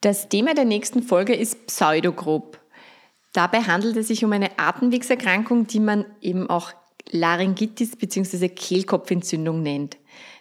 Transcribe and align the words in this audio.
Das 0.00 0.28
Thema 0.28 0.54
der 0.54 0.64
nächsten 0.64 1.02
Folge 1.02 1.34
ist 1.34 1.66
Pseudogrop. 1.66 2.60
Dabei 3.32 3.62
handelt 3.62 3.96
es 3.96 4.06
sich 4.06 4.24
um 4.24 4.32
eine 4.32 4.56
Atemwegserkrankung, 4.56 5.66
die 5.66 5.80
man 5.80 6.04
eben 6.20 6.48
auch 6.48 6.72
Laryngitis 7.10 7.96
bzw. 7.96 8.48
Kehlkopfentzündung 8.48 9.60
nennt. 9.60 9.96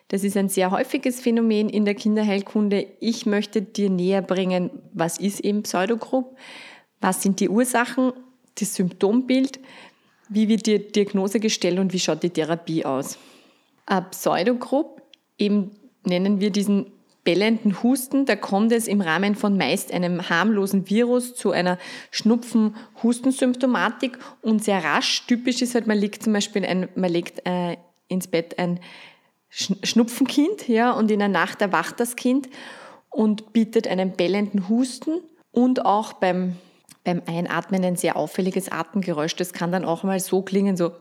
Das 0.09 0.23
ist 0.23 0.37
ein 0.37 0.49
sehr 0.49 0.69
häufiges 0.69 1.21
Phänomen 1.21 1.69
in 1.69 1.85
der 1.85 1.95
Kinderheilkunde. 1.95 2.85
Ich 2.99 3.25
möchte 3.25 3.63
dir 3.63 3.89
näher 3.89 4.21
bringen, 4.21 4.69
was 4.93 5.17
ist 5.17 5.39
eben 5.39 5.63
Pseudogrop, 5.63 6.37
was 7.01 7.23
sind 7.23 7.39
die 7.39 7.49
Ursachen, 7.49 8.13
das 8.59 8.75
Symptombild, 8.75 9.59
wie 10.29 10.49
wird 10.49 10.67
die 10.67 10.91
Diagnose 10.91 11.39
gestellt 11.39 11.79
und 11.79 11.93
wie 11.93 11.99
schaut 11.99 12.21
die 12.21 12.29
Therapie 12.29 12.85
aus. 12.85 13.17
Ein 13.87 14.07
Pseudogrop, 14.11 15.01
eben 15.39 15.71
nennen 16.03 16.39
wir 16.39 16.51
diesen 16.51 16.91
bellenden 17.27 17.83
Husten, 17.83 18.25
da 18.25 18.37
kommt 18.37 18.71
es 18.71 18.87
im 18.87 19.01
Rahmen 19.01 19.35
von 19.35 19.57
meist 19.57 19.91
einem 19.91 20.29
harmlosen 20.29 20.89
Virus 20.89 21.35
zu 21.35 21.51
einer 21.51 21.77
Schnupfen-Hustensymptomatik 22.11 24.17
und 24.41 24.63
sehr 24.63 24.81
rasch. 24.81 25.27
Typisch 25.27 25.61
ist 25.61 25.75
halt, 25.75 25.87
man 25.87 25.97
legt 25.97 26.23
zum 26.23 26.31
Beispiel 26.31 26.63
ein, 26.63 26.87
man 26.95 27.11
legt 27.11 27.45
äh, 27.45 27.75
ins 28.07 28.29
Bett 28.29 28.57
ein 28.57 28.79
Schnupfenkind, 29.49 30.69
ja, 30.69 30.91
und 30.91 31.11
in 31.11 31.19
der 31.19 31.27
Nacht 31.27 31.61
erwacht 31.61 31.99
das 31.99 32.15
Kind 32.15 32.47
und 33.09 33.51
bietet 33.51 33.89
einen 33.89 34.13
bellenden 34.13 34.69
Husten 34.69 35.19
und 35.51 35.85
auch 35.85 36.13
beim, 36.13 36.55
beim 37.03 37.21
Einatmen 37.25 37.83
ein 37.83 37.97
sehr 37.97 38.15
auffälliges 38.15 38.71
Atemgeräusch. 38.71 39.35
Das 39.35 39.51
kann 39.51 39.73
dann 39.73 39.83
auch 39.83 40.03
mal 40.03 40.21
so 40.21 40.43
klingen, 40.43 40.77
so, 40.77 40.93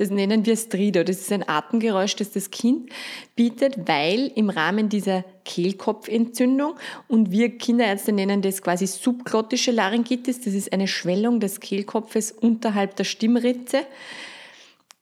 das 0.00 0.08
nennen 0.08 0.46
wir 0.46 0.56
Strido. 0.56 1.04
Das 1.04 1.20
ist 1.20 1.30
ein 1.30 1.46
Atemgeräusch, 1.46 2.16
das 2.16 2.30
das 2.30 2.50
Kind 2.50 2.88
bietet, 3.36 3.86
weil 3.86 4.32
im 4.34 4.48
Rahmen 4.48 4.88
dieser 4.88 5.26
Kehlkopfentzündung 5.44 6.76
und 7.06 7.30
wir 7.30 7.58
Kinderärzte 7.58 8.10
nennen 8.10 8.40
das 8.40 8.62
quasi 8.62 8.86
subglottische 8.86 9.72
Laryngitis. 9.72 10.40
Das 10.40 10.54
ist 10.54 10.72
eine 10.72 10.88
Schwellung 10.88 11.38
des 11.38 11.60
Kehlkopfes 11.60 12.32
unterhalb 12.32 12.96
der 12.96 13.04
Stimmritze 13.04 13.82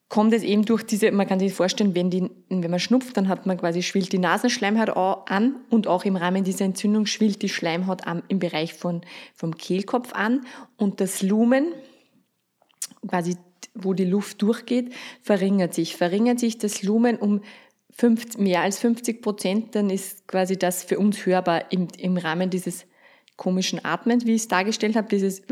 kommt 0.09 0.33
es 0.33 0.43
eben 0.43 0.65
durch 0.65 0.85
diese, 0.85 1.13
man 1.13 1.27
kann 1.27 1.39
sich 1.39 1.53
vorstellen, 1.53 1.95
wenn, 1.95 2.09
die, 2.09 2.31
wenn 2.49 2.71
man 2.71 2.81
schnupft, 2.81 3.15
dann 3.19 3.29
hat 3.29 3.45
man 3.45 3.59
quasi, 3.59 3.83
schwillt 3.83 4.11
die 4.11 4.19
Nasenschleimhaut 4.19 5.31
an 5.31 5.57
und 5.69 5.87
auch 5.87 6.07
im 6.07 6.17
Rahmen 6.17 6.45
dieser 6.45 6.65
Entzündung 6.65 7.05
schwillt 7.05 7.43
die 7.43 7.51
Schleimhaut 7.51 8.07
am, 8.07 8.23
im 8.29 8.39
Bereich 8.39 8.73
von, 8.73 9.03
vom 9.35 9.59
Kehlkopf 9.59 10.15
an 10.15 10.47
und 10.79 11.03
das 11.03 11.21
Lumen, 11.21 11.75
quasi 13.07 13.37
wo 13.75 13.95
die 13.95 14.05
Luft 14.05 14.43
durchgeht, 14.43 14.93
verringert 15.23 15.75
sich. 15.75 15.97
Verringert 15.97 16.39
sich 16.41 16.59
das 16.59 16.83
Lumen 16.83 17.17
um 17.17 17.43
50, 17.99 18.41
mehr 18.41 18.63
als 18.63 18.79
50 18.79 19.23
Prozent, 19.23 19.75
dann 19.75 19.91
ist 19.91 20.29
quasi 20.29 20.57
das 20.57 20.85
für 20.85 20.99
uns 20.99 21.27
hörbar 21.27 21.73
im, 21.73 21.89
im 21.99 22.17
Rahmen 22.17 22.49
dieses 22.49 22.87
komischen 23.37 23.85
Atmens, 23.85 24.25
wie 24.25 24.35
ich 24.35 24.43
es 24.43 24.49
dargestellt 24.49 24.95
habe, 24.95 25.09
dieses 25.09 25.43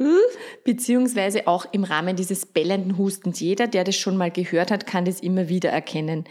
beziehungsweise 0.64 1.46
auch 1.46 1.66
im 1.72 1.84
Rahmen 1.84 2.16
dieses 2.16 2.46
bellenden 2.46 2.98
Hustens. 2.98 3.40
Jeder, 3.40 3.66
der 3.66 3.84
das 3.84 3.96
schon 3.96 4.16
mal 4.16 4.30
gehört 4.30 4.70
hat, 4.70 4.86
kann 4.86 5.04
das 5.04 5.20
immer 5.20 5.48
wieder 5.48 5.70
erkennen. 5.70 6.24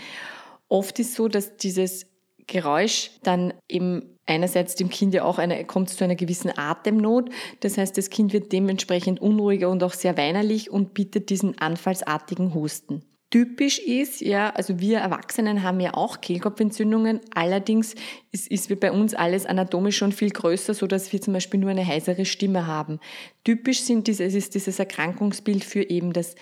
Oft 0.68 1.00
ist 1.00 1.16
so, 1.16 1.28
dass 1.28 1.58
dieses 1.58 2.06
Geräusch 2.48 3.12
dann 3.24 3.54
eben 3.68 4.18
einerseits 4.32 4.76
dem 4.76 4.90
Kind 4.90 5.14
ja 5.14 5.24
auch 5.24 5.38
eine, 5.38 5.64
kommt 5.66 5.90
zu 5.90 6.04
einer 6.04 6.16
gewissen 6.16 6.52
Atemnot. 6.58 7.30
Das 7.60 7.78
heißt, 7.78 7.98
das 7.98 8.10
Kind 8.10 8.34
wird 8.34 8.52
dementsprechend 8.52 9.22
unruhiger 9.22 9.70
und 9.70 9.84
auch 9.84 9.94
sehr 9.94 10.18
weinerlich 10.18 10.72
und 10.72 10.94
bittet 10.94 11.30
diesen 11.30 11.60
anfallsartigen 11.60 12.54
Husten 12.54 13.04
typisch 13.32 13.80
ist, 13.80 14.22
ja, 14.22 14.52
also 14.52 14.80
wir 14.80 15.00
Erwachsenen 15.00 15.64
haben 15.64 15.80
ja 15.80 15.94
auch 15.96 16.22
Kehlkopfentzündungen, 16.22 17.22
allerdings 17.34 17.96
ist, 18.32 18.52
ist 18.52 18.80
bei 18.80 18.92
uns 18.92 19.14
alles 19.16 19.46
anatomisch 19.46 19.98
schon 19.98 20.12
viel 20.12 20.30
größer, 20.30 20.74
so 20.74 20.86
dass 20.86 21.12
wir 21.12 21.22
zum 21.22 21.34
Beispiel 21.34 21.60
nur 21.60 21.72
eine 21.72 21.88
heisere 21.88 22.26
Stimme 22.26 22.68
haben. 22.68 23.00
Typisch 23.44 23.82
sind 23.82 24.08
dieses, 24.08 24.36
ist 24.36 24.54
dieses 24.54 24.78
Erkrankungsbild 24.78 25.64
für 25.64 25.90
eben 25.90 26.14
das 26.14 26.36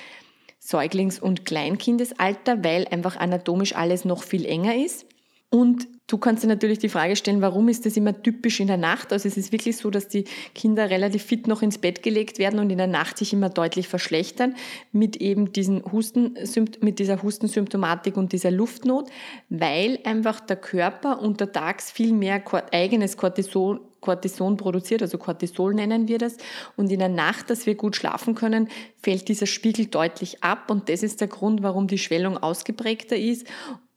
Säuglings- 0.59 1.21
und 1.21 1.45
Kleinkindesalter, 1.45 2.63
weil 2.63 2.87
einfach 2.89 3.17
anatomisch 3.17 3.75
alles 3.75 4.03
noch 4.03 4.23
viel 4.23 4.45
enger 4.45 4.75
ist. 4.75 5.05
Und 5.51 5.87
du 6.05 6.19
kannst 6.19 6.43
dir 6.43 6.47
natürlich 6.47 6.77
die 6.77 6.89
Frage 6.89 7.15
stellen, 7.15 7.41
warum 7.41 7.69
ist 7.69 7.85
das 7.85 7.97
immer 7.97 8.21
typisch 8.21 8.59
in 8.59 8.67
der 8.67 8.77
Nacht? 8.77 9.11
Also 9.11 9.27
es 9.27 9.35
ist 9.35 9.51
wirklich 9.51 9.77
so, 9.77 9.89
dass 9.89 10.07
die 10.07 10.25
Kinder 10.53 10.91
relativ 10.91 11.23
fit 11.23 11.47
noch 11.47 11.63
ins 11.63 11.79
Bett 11.79 12.03
gelegt 12.03 12.37
werden 12.37 12.59
und 12.59 12.69
in 12.69 12.77
der 12.77 12.87
Nacht 12.87 13.17
sich 13.17 13.33
immer 13.33 13.49
deutlich 13.49 13.87
verschlechtern 13.87 14.55
mit 14.91 15.15
eben 15.17 15.51
diesen 15.51 15.83
Husten, 15.91 16.37
mit 16.81 16.99
dieser 16.99 17.23
Hustensymptomatik 17.23 18.15
und 18.15 18.31
dieser 18.31 18.51
Luftnot, 18.51 19.09
weil 19.49 19.99
einfach 20.03 20.39
der 20.39 20.57
Körper 20.57 21.19
untertags 21.19 21.91
viel 21.91 22.13
mehr 22.13 22.43
eigenes 22.71 23.17
Cortison 23.17 23.79
Cortison 24.01 24.55
produziert, 24.55 25.01
also 25.01 25.17
Cortisol 25.17 25.73
nennen 25.73 26.07
wir 26.07 26.19
das. 26.19 26.37
Und 26.77 26.89
in 26.89 26.99
der 26.99 27.09
Nacht, 27.09 27.49
dass 27.49 27.65
wir 27.65 27.75
gut 27.75 27.97
schlafen 27.97 28.33
können, 28.33 28.69
fällt 29.01 29.27
dieser 29.27 29.45
Spiegel 29.45 29.87
deutlich 29.87 30.41
ab. 30.41 30.71
Und 30.71 30.87
das 30.87 31.03
ist 31.03 31.19
der 31.19 31.27
Grund, 31.27 31.63
warum 31.63 31.87
die 31.87 31.97
Schwellung 31.97 32.37
ausgeprägter 32.37 33.17
ist 33.17 33.45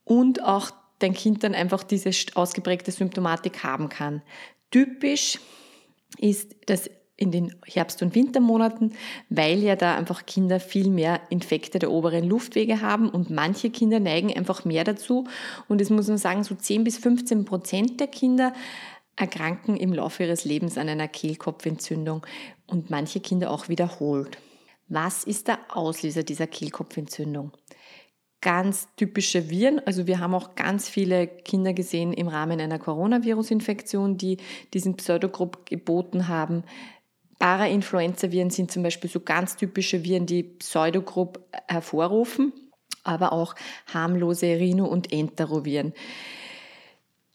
und 0.03 0.43
auch 0.43 0.71
dein 1.03 1.13
Kind 1.13 1.43
dann 1.43 1.53
einfach 1.53 1.83
diese 1.83 2.11
ausgeprägte 2.35 2.91
Symptomatik 2.91 3.63
haben 3.63 3.89
kann. 3.89 4.21
Typisch 4.71 5.39
ist 6.17 6.55
das 6.65 6.89
in 7.15 7.31
den 7.31 7.55
Herbst- 7.65 8.01
und 8.01 8.15
Wintermonaten, 8.15 8.93
weil 9.29 9.59
ja 9.59 9.75
da 9.75 9.95
einfach 9.95 10.25
Kinder 10.25 10.59
viel 10.59 10.89
mehr 10.89 11.21
Infekte 11.29 11.77
der 11.77 11.91
oberen 11.91 12.27
Luftwege 12.27 12.81
haben 12.81 13.09
und 13.09 13.29
manche 13.29 13.69
Kinder 13.69 13.99
neigen 13.99 14.35
einfach 14.35 14.65
mehr 14.65 14.83
dazu. 14.83 15.27
Und 15.67 15.79
es 15.79 15.89
muss 15.89 16.07
man 16.07 16.17
sagen, 16.17 16.43
so 16.43 16.55
10 16.55 16.83
bis 16.83 16.97
15 16.97 17.45
Prozent 17.45 17.99
der 17.99 18.07
Kinder 18.07 18.53
erkranken 19.15 19.77
im 19.77 19.93
Laufe 19.93 20.23
ihres 20.23 20.43
Lebens 20.43 20.77
an 20.77 20.89
einer 20.89 21.07
Kehlkopfentzündung 21.07 22.25
und 22.65 22.89
manche 22.89 23.19
Kinder 23.19 23.51
auch 23.51 23.69
wiederholt. 23.69 24.39
Was 24.87 25.23
ist 25.23 25.47
der 25.47 25.59
Auslöser 25.69 26.23
dieser 26.23 26.47
Kehlkopfentzündung? 26.47 27.51
Ganz 28.43 28.89
typische 28.97 29.49
Viren. 29.49 29.81
Also 29.87 30.05
wir 30.05 30.19
haben 30.19 30.35
auch 30.35 30.53
ganz 30.53 30.87
viele 30.87 31.25
Kinder 31.27 31.73
gesehen 31.73 32.13
im 32.13 32.27
Rahmen 32.27 32.59
einer 32.59 32.77
Coronavirus-Infektion, 32.77 34.17
die 34.17 34.37
diesen 34.73 34.95
Pseudogrupp 34.95 35.65
geboten 35.65 36.27
haben. 36.27 36.63
Parainfluenza-Viren 37.39 38.51
sind 38.51 38.69
zum 38.69 38.83
Beispiel 38.83 39.09
so 39.09 39.21
ganz 39.21 39.55
typische 39.55 40.03
Viren, 40.03 40.25
die 40.25 40.43
Pseudogrupp 40.43 41.39
hervorrufen, 41.67 42.53
aber 43.03 43.31
auch 43.31 43.55
harmlose 43.91 44.45
Rhino- 44.45 44.87
und 44.87 45.11
Enteroviren. 45.11 45.93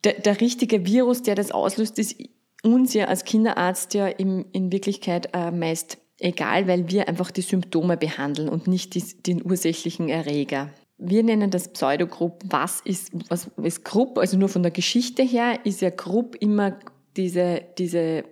Der, 0.04 0.12
der, 0.12 0.40
richtige 0.40 0.86
Virus, 0.86 1.22
der 1.22 1.34
das 1.34 1.50
auslöst, 1.50 1.98
ist 1.98 2.16
uns 2.62 2.94
ja 2.94 3.06
als 3.06 3.24
Kinderarzt 3.24 3.94
ja 3.94 4.06
in, 4.06 4.44
in 4.52 4.70
Wirklichkeit 4.70 5.30
äh, 5.32 5.50
meist 5.50 5.98
egal, 6.18 6.68
weil 6.68 6.90
wir 6.90 7.08
einfach 7.08 7.30
die 7.30 7.42
Symptome 7.42 7.96
behandeln 7.96 8.48
und 8.48 8.66
nicht 8.66 8.94
die, 8.94 9.22
den 9.22 9.44
ursächlichen 9.44 10.08
Erreger 10.08 10.70
wir 10.98 11.22
nennen 11.22 11.50
das 11.50 11.72
Pseudogrupp. 11.72 12.42
Was 12.46 12.80
ist, 12.80 13.12
was 13.30 13.48
ist 13.62 13.84
Grupp? 13.84 14.18
Also 14.18 14.36
nur 14.36 14.48
von 14.48 14.62
der 14.62 14.72
Geschichte 14.72 15.22
her 15.22 15.60
ist 15.64 15.80
ja 15.80 15.90
Grupp 15.90 16.36
immer 16.40 16.78
diese, 17.16 17.62
diese 17.78 18.24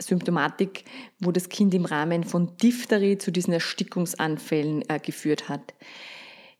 Symptomatik, 0.00 0.84
wo 1.20 1.32
das 1.32 1.48
Kind 1.48 1.74
im 1.74 1.84
Rahmen 1.84 2.24
von 2.24 2.56
Diphtherie 2.56 3.18
zu 3.18 3.30
diesen 3.32 3.52
Erstickungsanfällen 3.52 4.82
äh, 4.88 4.98
geführt 5.00 5.48
hat. 5.48 5.74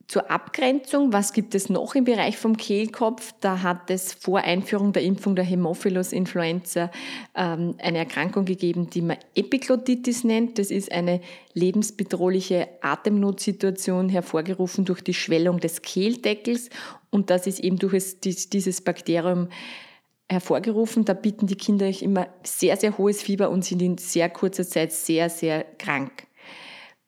Zur 0.09 0.31
Abgrenzung, 0.31 1.13
was 1.13 1.33
gibt 1.33 1.55
es 1.55 1.69
noch 1.69 1.95
im 1.95 2.05
Bereich 2.05 2.37
vom 2.37 2.57
Kehlkopf? 2.57 3.35
Da 3.41 3.63
hat 3.63 3.91
es 3.91 4.13
vor 4.13 4.41
Einführung 4.41 4.93
der 4.93 5.03
Impfung 5.03 5.37
der 5.37 5.45
Hämophilus 5.45 6.13
influenza 6.13 6.91
ähm, 7.35 7.75
eine 7.79 7.99
Erkrankung 7.99 8.45
gegeben, 8.45 8.91
die 8.91 9.03
man 9.03 9.17
Epiglottitis 9.35 10.25
nennt. 10.25 10.59
Das 10.59 10.71
ist 10.71 10.91
eine 10.93 11.21
lebensbedrohliche 11.55 12.69
Atemnotsituation 12.81 14.09
hervorgerufen 14.09 14.85
durch 14.85 15.03
die 15.03 15.15
Schwellung 15.15 15.61
des 15.61 15.83
Kehldeckels 15.83 16.71
und 17.11 17.31
das 17.31 17.47
ist 17.47 17.61
eben 17.61 17.79
durch 17.79 18.21
dieses 18.21 18.81
Bakterium 18.81 19.49
hervorgerufen. 20.29 21.05
Da 21.05 21.13
bitten 21.13 21.47
die 21.47 21.57
Kinder 21.57 21.87
immer 22.03 22.27
sehr, 22.43 22.77
sehr 22.77 22.97
hohes 22.99 23.23
Fieber 23.23 23.51
und 23.51 23.65
sind 23.65 23.83
in 23.83 23.99
sehr 23.99 24.31
kurzer 24.31 24.67
Zeit 24.67 24.93
sehr, 24.93 25.29
sehr 25.29 25.65
krank. 25.79 26.27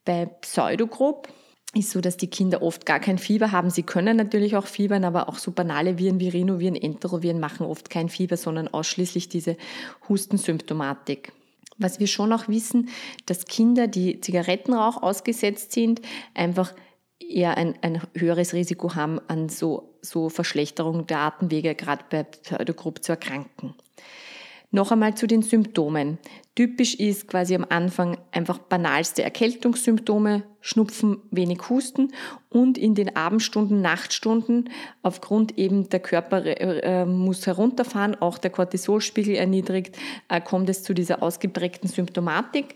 Bei 0.05 0.27
Pseudogrop 0.27 1.27
ist 1.75 1.91
so, 1.91 2.01
dass 2.01 2.17
die 2.17 2.29
Kinder 2.29 2.61
oft 2.61 2.85
gar 2.85 2.99
kein 2.99 3.17
Fieber 3.17 3.51
haben. 3.51 3.69
Sie 3.69 3.83
können 3.83 4.17
natürlich 4.17 4.55
auch 4.55 4.65
fiebern, 4.65 5.03
aber 5.03 5.29
auch 5.29 5.37
so 5.37 5.51
banale 5.51 5.97
Viren 5.97 6.19
wie 6.19 6.29
Rhinoviren, 6.29 6.75
Enteroviren 6.75 7.39
machen 7.39 7.65
oft 7.65 7.89
kein 7.89 8.09
Fieber, 8.09 8.37
sondern 8.37 8.67
ausschließlich 8.67 9.29
diese 9.29 9.57
Hustensymptomatik. 10.07 11.33
Was 11.77 11.99
wir 11.99 12.07
schon 12.07 12.31
auch 12.31 12.47
wissen, 12.47 12.89
dass 13.25 13.45
Kinder, 13.45 13.87
die 13.87 14.21
Zigarettenrauch 14.21 15.03
ausgesetzt 15.03 15.73
sind, 15.73 16.01
einfach 16.33 16.73
eher 17.19 17.57
ein, 17.57 17.75
ein 17.81 18.01
höheres 18.15 18.53
Risiko 18.53 18.95
haben, 18.95 19.19
an 19.27 19.49
so, 19.49 19.97
so 20.01 20.29
Verschlechterung 20.29 21.05
der 21.07 21.19
Atemwege, 21.19 21.75
gerade 21.75 22.05
bei 22.09 22.23
Pseudogrupp, 22.23 23.03
zu 23.03 23.11
erkranken. 23.11 23.73
Noch 24.75 24.91
einmal 24.91 25.15
zu 25.15 25.25
den 25.25 25.41
Symptomen. 25.41 26.17
Typisch 26.53 26.95
ist 26.95 27.29
quasi 27.29 27.55
am 27.55 27.65
Anfang 27.69 28.17
einfach 28.33 28.57
banalste 28.57 29.23
Erkältungssymptome, 29.23 30.43
Schnupfen, 30.59 31.21
wenig 31.31 31.69
Husten 31.69 32.11
und 32.49 32.77
in 32.77 32.93
den 32.93 33.15
Abendstunden, 33.15 33.79
Nachtstunden 33.79 34.69
aufgrund 35.01 35.57
eben 35.57 35.87
der 35.87 36.01
Körper 36.01 36.43
äh, 36.45 37.05
muss 37.05 37.47
herunterfahren, 37.47 38.15
auch 38.15 38.37
der 38.37 38.51
Cortisolspiegel 38.51 39.35
erniedrigt, 39.35 39.97
äh, 40.27 40.41
kommt 40.41 40.69
es 40.69 40.83
zu 40.83 40.93
dieser 40.93 41.23
ausgeprägten 41.23 41.87
Symptomatik. 41.87 42.75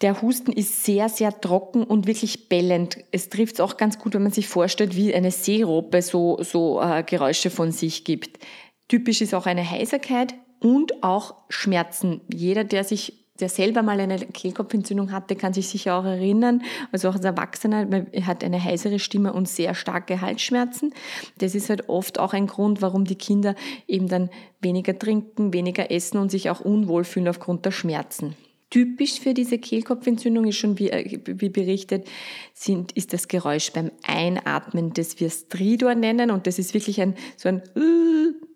Der 0.00 0.20
Husten 0.20 0.50
ist 0.50 0.84
sehr, 0.84 1.08
sehr 1.08 1.40
trocken 1.40 1.84
und 1.84 2.08
wirklich 2.08 2.48
bellend. 2.48 2.98
Es 3.12 3.28
trifft 3.28 3.54
es 3.54 3.60
auch 3.60 3.76
ganz 3.76 4.00
gut, 4.00 4.14
wenn 4.14 4.24
man 4.24 4.32
sich 4.32 4.48
vorstellt, 4.48 4.96
wie 4.96 5.14
eine 5.14 5.30
Seerope 5.30 6.02
so, 6.02 6.42
so 6.42 6.82
äh, 6.82 7.04
Geräusche 7.04 7.50
von 7.50 7.70
sich 7.70 8.02
gibt. 8.02 8.44
Typisch 8.88 9.20
ist 9.20 9.32
auch 9.32 9.46
eine 9.46 9.70
Heiserkeit, 9.70 10.34
und 10.62 11.02
auch 11.02 11.34
Schmerzen. 11.48 12.20
Jeder, 12.32 12.64
der 12.64 12.84
sich 12.84 13.22
der 13.40 13.48
selber 13.48 13.82
mal 13.82 13.98
eine 13.98 14.18
Kehlkopfentzündung 14.18 15.10
hatte, 15.10 15.34
kann 15.36 15.52
sich 15.52 15.68
sicher 15.68 15.96
auch 15.96 16.04
erinnern, 16.04 16.62
also 16.92 17.08
auch 17.08 17.14
als 17.14 17.24
Erwachsener, 17.24 17.86
man 17.86 18.06
hat 18.24 18.44
eine 18.44 18.62
heisere 18.62 18.98
Stimme 18.98 19.32
und 19.32 19.48
sehr 19.48 19.74
starke 19.74 20.20
Halsschmerzen. 20.20 20.94
Das 21.38 21.54
ist 21.54 21.68
halt 21.68 21.88
oft 21.88 22.20
auch 22.20 22.34
ein 22.34 22.46
Grund, 22.46 22.82
warum 22.82 23.04
die 23.04 23.16
Kinder 23.16 23.56
eben 23.88 24.06
dann 24.06 24.30
weniger 24.60 24.96
trinken, 24.96 25.52
weniger 25.52 25.90
essen 25.90 26.18
und 26.18 26.30
sich 26.30 26.50
auch 26.50 26.60
unwohl 26.60 27.04
fühlen 27.04 27.26
aufgrund 27.26 27.64
der 27.64 27.72
Schmerzen. 27.72 28.36
Typisch 28.70 29.20
für 29.20 29.34
diese 29.34 29.58
Kehlkopfentzündung 29.58 30.46
ist 30.46 30.56
schon, 30.56 30.78
wie, 30.78 30.90
äh, 30.90 31.18
wie 31.26 31.50
berichtet, 31.50 32.06
sind, 32.54 32.92
ist 32.92 33.12
das 33.12 33.28
Geräusch 33.28 33.72
beim 33.72 33.90
Einatmen, 34.02 34.92
das 34.94 35.20
wir 35.20 35.28
Stridor 35.30 35.94
nennen. 35.94 36.30
Und 36.30 36.46
das 36.46 36.58
ist 36.58 36.72
wirklich 36.72 37.00
ein, 37.00 37.14
so 37.36 37.48
ein 37.50 37.62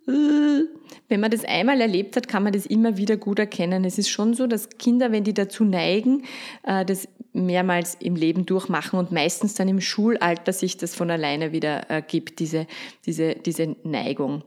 wenn 0.07 1.21
man 1.21 1.31
das 1.31 1.45
einmal 1.45 1.81
erlebt 1.81 2.17
hat, 2.17 2.29
kann 2.29 2.45
man 2.45 2.53
das 2.53 2.67
immer 2.67 2.97
wieder 2.97 3.17
gut 3.17 3.39
erkennen. 3.39 3.85
Es 3.85 3.99
ist 3.99 4.09
schon 4.09 4.35
so, 4.35 4.47
dass 4.47 4.69
Kinder, 4.71 5.11
wenn 5.11 5.25
die 5.25 5.35
dazu 5.35 5.65
neigen, 5.65 6.25
äh, 6.63 6.85
das 6.85 7.09
mehrmals 7.33 7.97
im 7.97 8.15
Leben 8.17 8.47
durchmachen 8.47 8.99
und 8.99 9.13
meistens 9.13 9.55
dann 9.55 9.69
im 9.69 9.81
Schulalter 9.81 10.53
sich 10.53 10.77
das 10.77 10.95
von 10.95 11.11
alleine 11.11 11.53
wieder 11.53 11.91
ergibt, 11.91 12.39
diese, 12.39 12.67
diese, 13.05 13.35
diese 13.35 13.77
Neigung. 13.83 14.43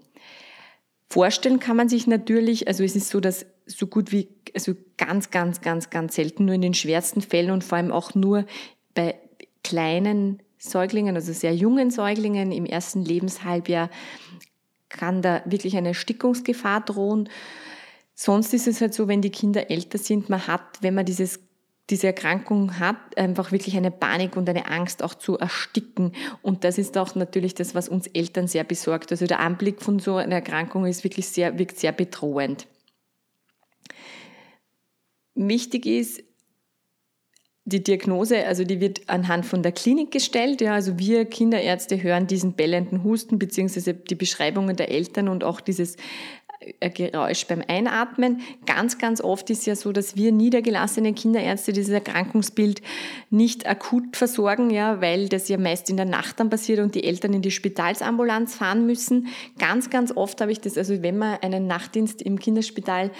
Vorstellen 1.07 1.59
kann 1.59 1.75
man 1.75 1.89
sich 1.89 2.07
natürlich, 2.07 2.67
also 2.67 2.83
es 2.83 2.95
ist 2.95 3.09
so, 3.09 3.19
dass 3.19 3.45
so 3.65 3.87
gut 3.87 4.11
wie, 4.11 4.29
also 4.55 4.73
ganz, 4.97 5.31
ganz, 5.31 5.61
ganz, 5.61 5.89
ganz 5.89 6.15
selten, 6.15 6.45
nur 6.45 6.55
in 6.55 6.61
den 6.61 6.73
schwersten 6.73 7.21
Fällen 7.21 7.51
und 7.51 7.63
vor 7.63 7.77
allem 7.77 7.91
auch 7.91 8.15
nur 8.15 8.45
bei 8.93 9.15
kleinen 9.63 10.41
Säuglingen, 10.57 11.15
also 11.15 11.31
sehr 11.33 11.55
jungen 11.55 11.89
Säuglingen 11.89 12.51
im 12.51 12.65
ersten 12.65 13.03
Lebenshalbjahr, 13.03 13.89
kann 14.89 15.21
da 15.21 15.41
wirklich 15.45 15.77
eine 15.77 15.89
Erstickungsgefahr 15.89 16.81
drohen. 16.81 17.29
Sonst 18.13 18.53
ist 18.53 18.67
es 18.67 18.81
halt 18.81 18.93
so, 18.93 19.07
wenn 19.07 19.21
die 19.21 19.29
Kinder 19.29 19.69
älter 19.69 19.97
sind, 19.97 20.29
man 20.29 20.47
hat, 20.47 20.81
wenn 20.81 20.95
man 20.95 21.05
dieses 21.05 21.39
diese 21.89 22.07
Erkrankung 22.07 22.79
hat, 22.79 23.17
einfach 23.17 23.51
wirklich 23.51 23.75
eine 23.75 23.91
Panik 23.91 24.37
und 24.37 24.47
eine 24.47 24.67
Angst 24.69 25.01
auch 25.03 25.15
zu 25.15 25.37
ersticken. 25.37 26.13
Und 26.41 26.63
das 26.63 26.77
ist 26.77 26.97
auch 26.97 27.15
natürlich 27.15 27.55
das, 27.55 27.73
was 27.73 27.89
uns 27.89 28.07
Eltern 28.07 28.47
sehr 28.47 28.63
besorgt. 28.63 29.11
Also 29.11 29.25
der 29.25 29.39
Anblick 29.39 29.81
von 29.81 29.99
so 29.99 30.15
einer 30.15 30.35
Erkrankung 30.35 30.85
ist 30.85 31.03
wirklich 31.03 31.27
sehr, 31.27 31.57
wirkt 31.57 31.79
sehr 31.79 31.91
bedrohend. 31.91 32.67
Wichtig 35.33 35.85
ist, 35.85 36.21
die 37.69 37.83
Diagnose, 37.83 38.45
also 38.45 38.63
die 38.63 38.81
wird 38.81 39.01
anhand 39.07 39.45
von 39.45 39.63
der 39.63 39.71
Klinik 39.71 40.11
gestellt. 40.11 40.61
Ja, 40.61 40.73
also 40.73 40.99
wir 40.99 41.25
Kinderärzte 41.25 42.01
hören 42.01 42.27
diesen 42.27 42.53
bellenden 42.53 43.03
Husten 43.03 43.39
beziehungsweise 43.39 43.93
die 43.93 44.15
Beschreibungen 44.15 44.75
der 44.75 44.91
Eltern 44.91 45.29
und 45.29 45.43
auch 45.43 45.61
dieses 45.61 45.95
äh, 46.79 46.89
Geräusch 46.89 47.47
beim 47.47 47.63
Einatmen. 47.67 48.41
Ganz, 48.65 48.97
ganz 48.97 49.21
oft 49.21 49.49
ist 49.49 49.65
ja 49.65 49.75
so, 49.75 49.91
dass 49.91 50.17
wir 50.17 50.31
niedergelassene 50.31 51.13
Kinderärzte 51.13 51.71
dieses 51.71 51.93
Erkrankungsbild 51.93 52.81
nicht 53.29 53.67
akut 53.67 54.17
versorgen, 54.17 54.69
ja, 54.69 54.99
weil 55.01 55.29
das 55.29 55.47
ja 55.47 55.57
meist 55.57 55.89
in 55.89 55.97
der 55.97 56.05
Nacht 56.05 56.39
dann 56.39 56.49
passiert 56.49 56.79
und 56.79 56.95
die 56.95 57.05
Eltern 57.05 57.33
in 57.33 57.41
die 57.41 57.51
Spitalsambulanz 57.51 58.55
fahren 58.55 58.85
müssen. 58.85 59.27
Ganz, 59.57 59.89
ganz 59.89 60.11
oft 60.15 60.41
habe 60.41 60.51
ich 60.51 60.59
das, 60.59 60.77
also 60.77 61.01
wenn 61.01 61.17
man 61.17 61.39
einen 61.41 61.67
Nachtdienst 61.67 62.21
im 62.21 62.39
Kinderspital 62.39 63.11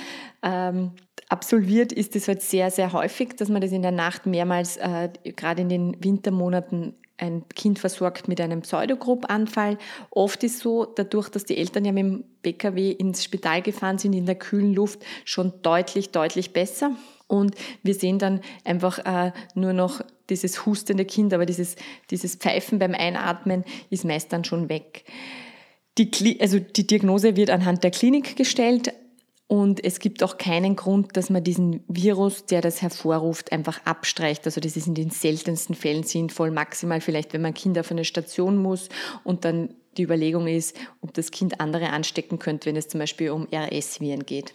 ähm, 0.43 0.91
absolviert, 1.29 1.91
ist 1.91 2.15
es 2.15 2.27
halt 2.27 2.41
sehr, 2.41 2.71
sehr 2.71 2.91
häufig, 2.91 3.35
dass 3.35 3.49
man 3.49 3.61
das 3.61 3.71
in 3.71 3.83
der 3.83 3.91
Nacht 3.91 4.25
mehrmals, 4.25 4.77
äh, 4.77 5.09
gerade 5.23 5.61
in 5.61 5.69
den 5.69 6.03
Wintermonaten, 6.03 6.95
ein 7.17 7.43
Kind 7.49 7.79
versorgt 7.79 8.27
mit 8.27 8.39
einem 8.39 8.61
Pseudogrupp-Anfall. 8.61 9.77
Oft 10.09 10.43
ist 10.43 10.59
so, 10.59 10.85
dadurch, 10.85 11.29
dass 11.29 11.43
die 11.43 11.57
Eltern 11.57 11.85
ja 11.85 11.91
mit 11.91 12.03
dem 12.03 12.23
PKW 12.41 12.91
ins 12.91 13.23
Spital 13.23 13.61
gefahren 13.61 13.97
sind, 13.97 14.13
in 14.13 14.25
der 14.25 14.35
kühlen 14.35 14.73
Luft, 14.73 15.01
schon 15.25 15.53
deutlich, 15.61 16.11
deutlich 16.11 16.53
besser. 16.53 16.91
Und 17.27 17.55
wir 17.83 17.93
sehen 17.93 18.19
dann 18.19 18.41
einfach 18.63 18.99
äh, 18.99 19.33
nur 19.53 19.73
noch 19.73 20.01
dieses 20.29 20.65
hustende 20.65 21.05
Kind, 21.05 21.33
aber 21.33 21.45
dieses, 21.45 21.75
dieses 22.09 22.35
Pfeifen 22.35 22.79
beim 22.79 22.93
Einatmen 22.93 23.65
ist 23.89 24.05
meist 24.05 24.31
dann 24.31 24.43
schon 24.45 24.69
weg. 24.69 25.03
Die, 25.97 26.39
also 26.39 26.59
die 26.59 26.87
Diagnose 26.87 27.35
wird 27.35 27.49
anhand 27.49 27.83
der 27.83 27.91
Klinik 27.91 28.37
gestellt, 28.37 28.93
und 29.49 29.83
es 29.83 29.99
gibt 29.99 30.21
auch 30.21 30.37
keinen 30.37 30.75
Grund, 30.75 31.17
dass 31.17 31.31
man 31.31 31.43
diesen 31.43 31.83
Virus, 31.87 32.45
der 32.45 32.61
das 32.61 32.83
hervorruft, 32.83 33.51
einfach 33.51 33.83
abstreicht. 33.83 34.45
Also 34.45 34.61
das 34.61 34.77
ist 34.77 34.85
in 34.85 34.93
den 34.93 35.09
seltensten 35.09 35.73
Fällen 35.73 36.03
sinnvoll, 36.03 36.51
maximal 36.51 37.01
vielleicht, 37.01 37.33
wenn 37.33 37.41
man 37.41 37.55
Kinder 37.55 37.81
auf 37.81 37.89
eine 37.89 38.05
Station 38.05 38.57
muss 38.57 38.89
und 39.23 39.45
dann 39.45 39.73
die 39.97 40.03
Überlegung 40.03 40.45
ist, 40.45 40.77
ob 41.01 41.15
das 41.15 41.31
Kind 41.31 41.59
andere 41.59 41.89
anstecken 41.89 42.37
könnte, 42.37 42.67
wenn 42.67 42.75
es 42.75 42.89
zum 42.89 42.99
Beispiel 42.99 43.31
um 43.31 43.47
RS-Viren 43.51 44.23
geht. 44.23 44.53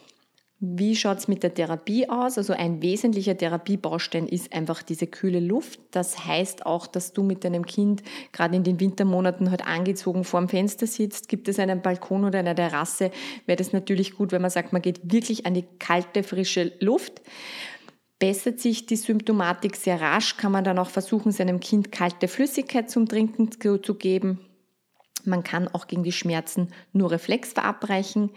Wie 0.61 0.94
schaut 0.94 1.18
es 1.18 1.28
mit 1.28 1.42
der 1.42 1.52
Therapie 1.52 2.08
aus? 2.08 2.38
Also 2.38 2.52
ein 2.52 2.80
wesentlicher 2.80 3.37
Therapiebaustein 3.37 4.26
ist 4.28 4.52
einfach 4.52 4.82
diese 4.82 5.06
kühle 5.06 5.40
Luft. 5.40 5.80
Das 5.90 6.26
heißt 6.26 6.64
auch, 6.64 6.87
dass 6.87 7.12
du 7.12 7.23
mit 7.23 7.44
deinem 7.44 7.66
Kind 7.66 8.02
gerade 8.32 8.56
in 8.56 8.62
den 8.62 8.78
Wintermonaten 8.78 9.50
halt 9.50 9.66
angezogen 9.66 10.25
vorm 10.25 10.49
Fenster 10.49 10.87
sitzt. 10.87 11.28
Gibt 11.28 11.49
es 11.49 11.58
einen 11.58 11.82
Balkon 11.82 12.25
oder 12.25 12.38
eine 12.38 12.54
Terrasse, 12.54 13.11
wäre 13.46 13.56
das 13.56 13.73
natürlich 13.73 14.14
gut, 14.14 14.32
wenn 14.32 14.42
man 14.42 14.50
sagt, 14.50 14.73
man 14.73 14.80
geht 14.80 15.00
wirklich 15.12 15.44
an 15.44 15.54
die 15.54 15.66
kalte, 15.78 16.23
frische 16.23 16.73
Luft. 16.80 17.20
Bessert 18.20 18.61
sich 18.61 18.87
die 18.87 18.96
Symptomatik 18.96 19.75
sehr 19.75 20.00
rasch, 20.00 20.37
kann 20.37 20.52
man 20.52 20.64
dann 20.64 20.78
auch 20.78 20.88
versuchen, 20.88 21.32
seinem 21.32 21.58
Kind 21.58 21.90
kalte 21.90 22.28
Flüssigkeit 22.28 22.88
zum 22.88 23.08
Trinken 23.08 23.50
zu 23.61 23.94
geben. 23.94 24.38
Man 25.25 25.42
kann 25.42 25.68
auch 25.68 25.88
gegen 25.88 26.04
die 26.04 26.12
Schmerzen 26.12 26.68
nur 26.92 27.11
Reflex 27.11 27.52
verabreichen. 27.52 28.30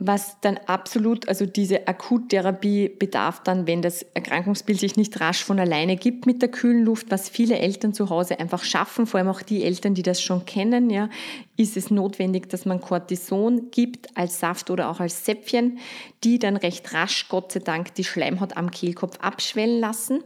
Was 0.00 0.40
dann 0.42 0.58
absolut, 0.66 1.28
also 1.28 1.44
diese 1.44 1.88
Akuttherapie 1.88 2.88
bedarf 2.88 3.42
dann, 3.42 3.66
wenn 3.66 3.82
das 3.82 4.02
Erkrankungsbild 4.14 4.78
sich 4.78 4.94
nicht 4.94 5.20
rasch 5.20 5.42
von 5.42 5.58
alleine 5.58 5.96
gibt 5.96 6.24
mit 6.24 6.40
der 6.40 6.50
kühlen 6.50 6.84
Luft, 6.84 7.10
was 7.10 7.28
viele 7.28 7.58
Eltern 7.58 7.92
zu 7.92 8.08
Hause 8.08 8.38
einfach 8.38 8.62
schaffen, 8.62 9.08
vor 9.08 9.18
allem 9.18 9.28
auch 9.28 9.42
die 9.42 9.64
Eltern, 9.64 9.94
die 9.94 10.04
das 10.04 10.22
schon 10.22 10.46
kennen, 10.46 10.88
ja, 10.88 11.10
ist 11.56 11.76
es 11.76 11.90
notwendig, 11.90 12.48
dass 12.48 12.64
man 12.64 12.80
Cortison 12.80 13.72
gibt 13.72 14.16
als 14.16 14.38
Saft 14.38 14.70
oder 14.70 14.88
auch 14.88 15.00
als 15.00 15.24
Säpfchen, 15.24 15.78
die 16.22 16.38
dann 16.38 16.56
recht 16.56 16.94
rasch, 16.94 17.28
Gott 17.28 17.50
sei 17.50 17.58
Dank, 17.58 17.92
die 17.96 18.04
Schleimhaut 18.04 18.56
am 18.56 18.70
Kehlkopf 18.70 19.18
abschwellen 19.18 19.80
lassen. 19.80 20.22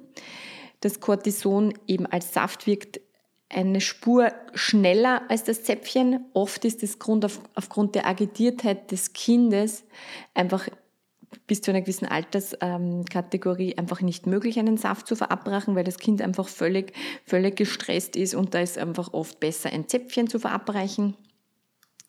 Das 0.83 1.01
Cortison 1.01 1.73
eben 1.87 2.05
als 2.05 2.35
Saft 2.35 2.67
wirkt 2.67 3.01
eine 3.53 3.81
Spur 3.81 4.33
schneller 4.55 5.23
als 5.29 5.45
das 5.45 5.63
Zäpfchen. 5.65 6.25
Oft 6.33 6.65
ist 6.65 6.83
das 6.83 6.99
Grund 6.99 7.25
auf, 7.25 7.41
aufgrund 7.55 7.95
der 7.95 8.07
Agitiertheit 8.07 8.91
des 8.91 9.13
Kindes 9.13 9.85
einfach 10.35 10.69
bis 11.47 11.63
zu 11.63 11.71
einer 11.71 11.81
gewissen 11.81 12.07
Alterskategorie 12.07 13.79
einfach 13.79 14.01
nicht 14.01 14.27
möglich, 14.27 14.59
einen 14.59 14.77
Saft 14.77 15.07
zu 15.07 15.17
verabreichen, 15.17 15.75
weil 15.75 15.85
das 15.85 15.99
Kind 15.99 16.21
einfach 16.21 16.49
völlig, 16.49 16.93
völlig 17.25 17.57
gestresst 17.57 18.17
ist 18.17 18.35
und 18.35 18.55
da 18.55 18.61
ist 18.61 18.79
einfach 18.79 19.13
oft 19.13 19.41
besser, 19.41 19.71
ein 19.71 19.89
Zäpfchen 19.89 20.29
zu 20.29 20.39
verabreichen 20.39 21.17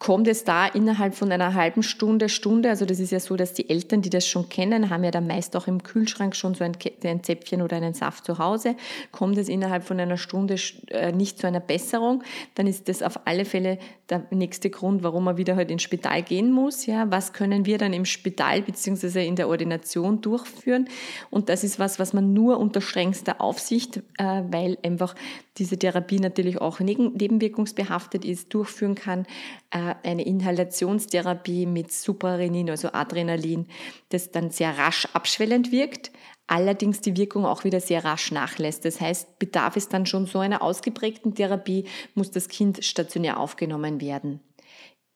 kommt 0.04 0.28
es 0.28 0.44
da 0.44 0.68
innerhalb 0.68 1.16
von 1.16 1.32
einer 1.32 1.54
halben 1.54 1.82
Stunde, 1.82 2.28
Stunde, 2.28 2.68
also 2.68 2.84
das 2.84 3.00
ist 3.00 3.12
ja 3.14 3.22
so, 3.22 3.38
dass 3.38 3.54
die 3.54 3.70
Eltern, 3.70 4.02
die 4.02 4.10
das 4.10 4.28
schon 4.28 4.50
kennen, 4.50 4.90
haben 4.90 5.06
ja 5.06 5.12
dann 5.12 5.28
meist 5.28 5.56
auch 5.56 5.66
im 5.66 5.82
Kühlschrank 5.82 6.36
schon 6.36 6.56
so 6.56 6.66
ein, 6.66 6.74
ein 7.06 7.24
Zäpfchen 7.24 7.62
oder 7.62 7.78
einen 7.78 7.94
Saft 7.94 8.26
zu 8.26 8.38
Hause, 8.38 8.76
kommt 9.14 9.38
es 9.38 9.48
innerhalb 9.48 9.86
von 9.86 9.98
einer 10.02 10.18
Stunde 10.18 10.58
äh, 10.90 11.14
nicht 11.14 11.40
zu 11.40 11.48
einer 11.48 11.62
Besserung, 11.62 12.22
dann 12.56 12.68
ist 12.68 12.90
das 12.90 13.02
auf 13.02 13.22
alle 13.24 13.46
Fälle 13.46 13.80
der 14.10 14.28
nächste 14.32 14.70
Grund, 14.70 15.04
warum 15.04 15.24
man 15.24 15.38
wieder 15.38 15.56
halt 15.56 15.72
ins 15.72 15.84
Spital 15.84 16.22
gehen 16.22 16.52
muss. 16.52 16.86
Ja, 16.86 17.10
was 17.10 17.32
können 17.32 17.66
wir 17.66 17.78
dann 17.78 17.94
im 17.94 18.04
Spital 18.04 18.62
beziehungsweise 18.62 19.22
in 19.22 19.38
der 19.38 19.48
Ordination 19.48 20.20
durchführen? 20.20 20.90
Und 21.30 21.48
das 21.48 21.64
ist 21.64 21.80
was, 21.80 21.98
was 21.98 22.12
man 22.12 22.34
nur 22.34 22.60
unter 22.60 22.82
strengster 22.82 23.40
Aufsicht, 23.40 24.02
äh, 24.18 24.42
weil 24.50 24.78
einfach 24.84 25.16
diese 25.58 25.78
Therapie 25.78 26.20
natürlich 26.20 26.60
auch 26.60 26.80
nebenwirkungsbehaftet 26.80 28.26
ist, 28.26 28.54
durchführen 28.54 28.96
kann. 28.96 29.26
Äh, 29.70 29.96
eine 30.04 30.26
Inhalationstherapie 30.26 31.66
mit 31.66 31.92
Suprarenin, 31.92 32.70
also 32.70 32.90
Adrenalin, 32.92 33.68
das 34.10 34.32
dann 34.32 34.50
sehr 34.50 34.78
rasch 34.78 35.08
abschwellend 35.14 35.72
wirkt, 35.72 36.12
allerdings 36.48 37.02
die 37.02 37.16
Wirkung 37.18 37.46
auch 37.46 37.64
wieder 37.64 37.80
sehr 37.80 38.04
rasch 38.04 38.32
nachlässt. 38.32 38.86
Das 38.86 39.00
heißt, 39.00 39.40
bedarf 39.40 39.76
es 39.76 39.90
dann 39.90 40.06
schon 40.06 40.26
so 40.26 40.40
einer 40.40 40.62
ausgeprägten 40.62 41.36
Therapie, 41.36 41.86
muss 42.16 42.32
das 42.32 42.48
Kind 42.48 42.84
stationär 42.84 43.40
aufgenommen 43.40 44.02
werden. 44.02 44.40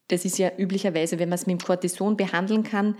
Das 0.09 0.23
ist 0.23 0.37
ja 0.37 0.51
üblicherweise, 0.57 1.19
wenn 1.19 1.27
man 1.27 1.35
es 1.35 1.47
mit 1.47 1.59
dem 1.59 1.65
Cortison 1.65 2.15
behandeln 2.15 2.63
kann 2.63 2.95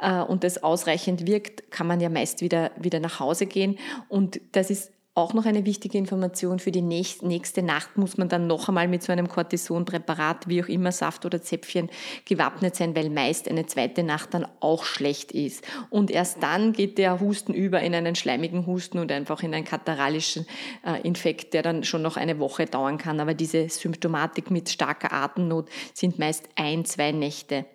äh, 0.00 0.20
und 0.20 0.44
das 0.44 0.62
ausreichend 0.62 1.26
wirkt, 1.26 1.70
kann 1.72 1.88
man 1.88 2.00
ja 2.00 2.08
meist 2.08 2.40
wieder, 2.40 2.70
wieder 2.78 3.00
nach 3.00 3.18
Hause 3.18 3.46
gehen. 3.46 3.78
Und 4.08 4.40
das 4.52 4.70
ist 4.70 4.92
auch 5.14 5.34
noch 5.34 5.44
eine 5.44 5.66
wichtige 5.66 5.98
Information 5.98 6.58
für 6.58 6.72
die 6.72 6.80
nächste 6.80 7.62
Nacht 7.62 7.98
muss 7.98 8.16
man 8.16 8.30
dann 8.30 8.46
noch 8.46 8.68
einmal 8.68 8.88
mit 8.88 9.02
so 9.02 9.12
einem 9.12 9.28
Cortisonpräparat, 9.28 10.48
wie 10.48 10.62
auch 10.62 10.68
immer 10.68 10.90
Saft 10.90 11.26
oder 11.26 11.42
Zäpfchen, 11.42 11.90
gewappnet 12.24 12.76
sein, 12.76 12.96
weil 12.96 13.10
meist 13.10 13.46
eine 13.46 13.66
zweite 13.66 14.04
Nacht 14.04 14.32
dann 14.32 14.46
auch 14.60 14.84
schlecht 14.84 15.32
ist. 15.32 15.64
Und 15.90 16.10
erst 16.10 16.42
dann 16.42 16.72
geht 16.72 16.96
der 16.96 17.20
Husten 17.20 17.52
über 17.52 17.82
in 17.82 17.94
einen 17.94 18.14
schleimigen 18.14 18.66
Husten 18.66 18.98
und 18.98 19.12
einfach 19.12 19.42
in 19.42 19.52
einen 19.52 19.66
kataralischen 19.66 20.46
äh, 20.86 21.02
Infekt, 21.02 21.52
der 21.52 21.62
dann 21.62 21.84
schon 21.84 22.00
noch 22.00 22.16
eine 22.16 22.38
Woche 22.38 22.64
dauern 22.64 22.96
kann. 22.96 23.20
Aber 23.20 23.34
diese 23.34 23.68
Symptomatik 23.68 24.50
mit 24.50 24.70
starker 24.70 25.12
Atemnot 25.12 25.68
sind 25.92 26.18
meist 26.18 26.48
ein, 26.56 26.86
zwei 26.86 27.12
Nächte. 27.12 27.66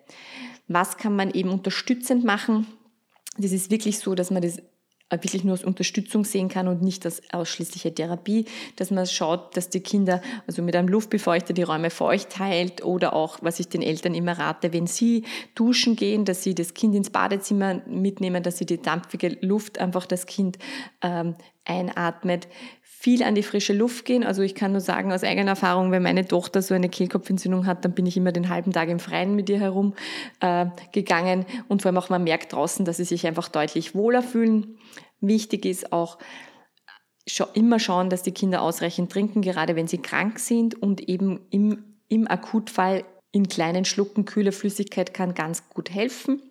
Was 0.66 0.96
kann 0.96 1.14
man 1.14 1.30
eben 1.30 1.50
unterstützend 1.50 2.24
machen? 2.24 2.66
Das 3.38 3.52
ist 3.52 3.70
wirklich 3.70 4.00
so, 4.00 4.16
dass 4.16 4.32
man 4.32 4.42
das 4.42 4.60
wirklich 5.10 5.44
nur 5.44 5.54
als 5.54 5.64
Unterstützung 5.64 6.24
sehen 6.24 6.48
kann 6.48 6.68
und 6.68 6.82
nicht 6.82 7.04
als 7.06 7.22
ausschließliche 7.32 7.94
Therapie, 7.94 8.44
dass 8.76 8.90
man 8.90 9.06
schaut, 9.06 9.56
dass 9.56 9.70
die 9.70 9.80
Kinder 9.80 10.20
also 10.46 10.62
mit 10.62 10.76
einem 10.76 10.88
Luftbefeuchter 10.88 11.54
die 11.54 11.62
Räume 11.62 11.90
feucht 11.90 12.38
heilt 12.38 12.84
oder 12.84 13.14
auch, 13.14 13.38
was 13.40 13.58
ich 13.60 13.68
den 13.68 13.82
Eltern 13.82 14.14
immer 14.14 14.38
rate, 14.38 14.72
wenn 14.72 14.86
sie 14.86 15.24
duschen 15.54 15.96
gehen, 15.96 16.24
dass 16.24 16.42
sie 16.42 16.54
das 16.54 16.74
Kind 16.74 16.94
ins 16.94 17.10
Badezimmer 17.10 17.82
mitnehmen, 17.86 18.42
dass 18.42 18.58
sie 18.58 18.66
die 18.66 18.82
dampfige 18.82 19.38
Luft 19.40 19.78
einfach 19.78 20.06
das 20.06 20.26
Kind 20.26 20.58
ähm, 21.02 21.36
einatmet, 21.64 22.48
viel 23.00 23.22
an 23.22 23.36
die 23.36 23.44
frische 23.44 23.72
Luft 23.72 24.06
gehen. 24.06 24.24
Also 24.24 24.42
ich 24.42 24.56
kann 24.56 24.72
nur 24.72 24.80
sagen 24.80 25.12
aus 25.12 25.22
eigener 25.22 25.50
Erfahrung, 25.52 25.92
wenn 25.92 26.02
meine 26.02 26.26
Tochter 26.26 26.62
so 26.62 26.74
eine 26.74 26.88
Kehlkopfentzündung 26.88 27.64
hat, 27.64 27.84
dann 27.84 27.92
bin 27.92 28.06
ich 28.06 28.16
immer 28.16 28.32
den 28.32 28.48
halben 28.48 28.72
Tag 28.72 28.88
im 28.88 28.98
Freien 28.98 29.36
mit 29.36 29.48
ihr 29.48 29.60
herum 29.60 29.94
äh, 30.40 30.66
und 31.68 31.82
vor 31.82 31.88
allem 31.90 31.98
auch 31.98 32.08
man 32.08 32.24
merkt 32.24 32.52
draußen, 32.52 32.84
dass 32.84 32.96
sie 32.96 33.04
sich 33.04 33.24
einfach 33.24 33.48
deutlich 33.50 33.94
wohler 33.94 34.20
fühlen. 34.20 34.78
Wichtig 35.20 35.64
ist 35.64 35.92
auch 35.92 36.18
immer 37.54 37.78
schauen, 37.78 38.10
dass 38.10 38.24
die 38.24 38.32
Kinder 38.32 38.62
ausreichend 38.62 39.12
trinken, 39.12 39.42
gerade 39.42 39.76
wenn 39.76 39.86
sie 39.86 39.98
krank 39.98 40.40
sind 40.40 40.82
und 40.82 41.00
eben 41.00 41.46
im, 41.50 41.84
im 42.08 42.28
Akutfall 42.28 43.04
in 43.30 43.48
kleinen 43.48 43.84
Schlucken 43.84 44.24
kühle 44.24 44.50
Flüssigkeit 44.50 45.14
kann 45.14 45.34
ganz 45.34 45.70
gut 45.70 45.94
helfen. 45.94 46.42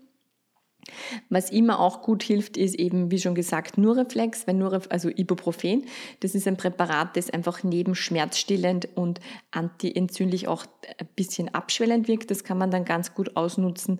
Was 1.29 1.49
immer 1.49 1.79
auch 1.79 2.01
gut 2.01 2.23
hilft, 2.23 2.57
ist 2.57 2.75
eben, 2.75 3.11
wie 3.11 3.19
schon 3.19 3.35
gesagt, 3.35 3.77
Nureflex, 3.77 4.47
wenn 4.47 4.57
Nuref, 4.57 4.87
also 4.89 5.09
Ibuprofen. 5.09 5.85
Das 6.21 6.35
ist 6.35 6.47
ein 6.47 6.57
Präparat, 6.57 7.17
das 7.17 7.29
einfach 7.29 7.63
neben 7.63 7.95
schmerzstillend 7.95 8.89
und 8.95 9.19
antientzündlich 9.51 10.47
auch 10.47 10.65
ein 10.97 11.07
bisschen 11.15 11.53
abschwellend 11.53 12.07
wirkt. 12.07 12.31
Das 12.31 12.43
kann 12.43 12.57
man 12.57 12.71
dann 12.71 12.85
ganz 12.85 13.13
gut 13.13 13.35
ausnutzen. 13.35 13.99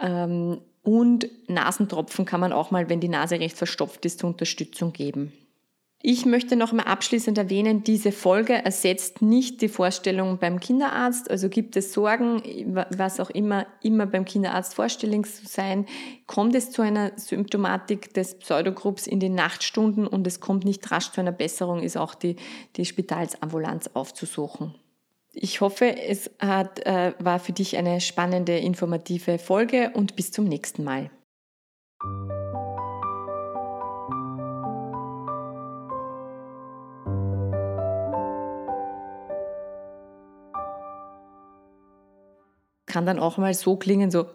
Ähm, 0.00 0.60
und 0.82 1.28
Nasentropfen 1.48 2.26
kann 2.26 2.40
man 2.40 2.52
auch 2.52 2.70
mal, 2.70 2.90
wenn 2.90 3.00
die 3.00 3.08
Nase 3.08 3.40
recht 3.40 3.56
verstopft 3.56 4.04
ist, 4.04 4.20
zur 4.20 4.30
Unterstützung 4.30 4.92
geben. 4.92 5.32
Ich 6.06 6.26
möchte 6.26 6.54
noch 6.54 6.74
mal 6.74 6.82
abschließend 6.82 7.38
erwähnen, 7.38 7.82
diese 7.82 8.12
Folge 8.12 8.52
ersetzt 8.52 9.22
nicht 9.22 9.62
die 9.62 9.70
Vorstellung 9.70 10.36
beim 10.36 10.60
Kinderarzt. 10.60 11.30
Also 11.30 11.48
gibt 11.48 11.78
es 11.78 11.94
Sorgen, 11.94 12.42
was 12.90 13.20
auch 13.20 13.30
immer, 13.30 13.66
immer 13.82 14.04
beim 14.04 14.26
Kinderarzt 14.26 14.74
vorstellig 14.74 15.24
zu 15.24 15.46
sein. 15.46 15.86
Kommt 16.26 16.54
es 16.56 16.70
zu 16.70 16.82
einer 16.82 17.12
Symptomatik 17.16 18.12
des 18.12 18.38
Pseudogrupps 18.38 19.06
in 19.06 19.18
den 19.18 19.34
Nachtstunden 19.34 20.06
und 20.06 20.26
es 20.26 20.40
kommt 20.40 20.66
nicht 20.66 20.90
rasch 20.90 21.10
zu 21.10 21.22
einer 21.22 21.32
Besserung, 21.32 21.82
ist 21.82 21.96
auch 21.96 22.14
die, 22.14 22.36
die 22.76 22.84
Spitalsambulanz 22.84 23.88
aufzusuchen. 23.94 24.74
Ich 25.32 25.62
hoffe, 25.62 25.96
es 25.96 26.30
hat, 26.38 26.84
äh, 26.84 27.14
war 27.18 27.38
für 27.38 27.52
dich 27.52 27.78
eine 27.78 28.02
spannende, 28.02 28.58
informative 28.58 29.38
Folge 29.38 29.92
und 29.94 30.16
bis 30.16 30.32
zum 30.32 30.44
nächsten 30.44 30.84
Mal. 30.84 31.10
Kann 42.94 43.06
dann 43.06 43.18
auch 43.18 43.38
mal 43.38 43.52
so 43.54 43.74
klingen, 43.74 44.12
so, 44.12 44.26